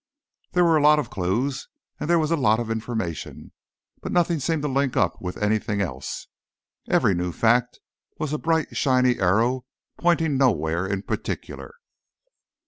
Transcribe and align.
There 0.53 0.63
were 0.63 0.77
a 0.77 0.81
lot 0.81 0.97
of 0.97 1.11
clues, 1.11 1.67
and 1.99 2.09
there 2.09 2.17
was 2.17 2.31
a 2.31 2.35
lot 2.35 2.59
of 2.59 2.71
information. 2.71 3.51
But 4.01 4.11
nothing 4.11 4.39
seemed 4.39 4.63
to 4.63 4.67
link 4.67 4.97
up 4.97 5.21
with 5.21 5.37
anything 5.37 5.79
else. 5.79 6.25
Every 6.89 7.13
new 7.13 7.31
fact 7.31 7.79
was 8.17 8.33
a 8.33 8.39
bright, 8.39 8.75
shiny 8.75 9.19
arrow 9.19 9.65
pointing 9.99 10.39
nowhere 10.39 10.87
in 10.87 11.03
particular. 11.03 11.75